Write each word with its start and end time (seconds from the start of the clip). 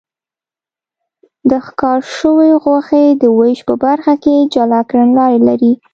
د 1.49 1.51
ښکار 1.65 1.99
شوې 2.17 2.51
غوښې 2.63 3.05
د 3.21 3.23
وېش 3.37 3.59
په 3.67 3.73
برخه 3.83 4.13
کې 4.23 4.35
جلا 4.53 4.81
کړنلارې 4.89 5.39
لري. 5.47 5.71